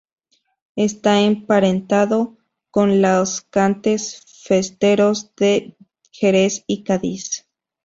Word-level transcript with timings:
Esta 0.75 1.21
emparentado 1.21 2.35
con 2.71 3.03
los 3.03 3.41
cantes 3.41 4.23
festeros 4.43 5.31
de 5.35 5.77
Jerez 6.11 6.63
y 6.65 6.81
Cádiz. 6.83 7.45